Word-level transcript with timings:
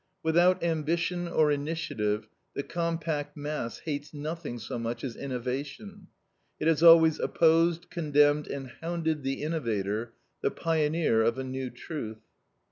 Without 0.23 0.63
ambition 0.63 1.27
or 1.27 1.51
initiative, 1.51 2.27
the 2.55 2.63
compact 2.63 3.37
mass 3.37 3.77
hates 3.85 4.15
nothing 4.15 4.57
so 4.57 4.79
much 4.79 5.03
as 5.03 5.15
innovation. 5.15 6.07
It 6.59 6.67
has 6.67 6.81
always 6.81 7.19
opposed, 7.19 7.91
condemned, 7.91 8.47
and 8.47 8.71
hounded 8.81 9.21
the 9.21 9.43
innovator, 9.43 10.13
the 10.41 10.49
pioneer 10.49 11.21
of 11.21 11.37
a 11.37 11.43
new 11.43 11.69
truth. 11.69 12.17